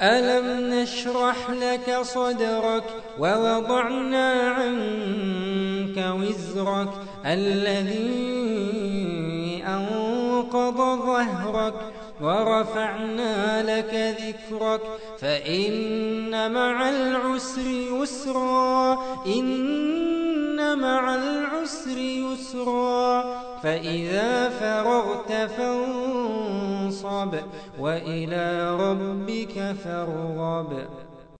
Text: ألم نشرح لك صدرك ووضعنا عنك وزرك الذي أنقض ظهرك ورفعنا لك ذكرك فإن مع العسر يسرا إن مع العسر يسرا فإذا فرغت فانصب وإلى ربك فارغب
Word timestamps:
ألم 0.00 0.74
نشرح 0.74 1.50
لك 1.50 1.98
صدرك 2.02 2.84
ووضعنا 3.18 4.32
عنك 4.50 6.14
وزرك 6.20 6.88
الذي 7.26 8.48
أنقض 9.66 10.76
ظهرك 10.76 11.74
ورفعنا 12.20 13.62
لك 13.62 14.16
ذكرك 14.20 14.80
فإن 15.18 16.52
مع 16.52 16.88
العسر 16.88 17.66
يسرا 17.66 18.98
إن 19.26 20.78
مع 20.78 21.14
العسر 21.14 21.98
يسرا 21.98 23.24
فإذا 23.62 24.48
فرغت 24.48 25.50
فانصب 27.18 27.34
وإلى 27.78 28.76
ربك 28.76 29.76
فارغب 29.84 30.86